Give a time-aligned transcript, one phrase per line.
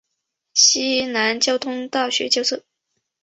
[0.55, 2.63] 西南交通大学教授。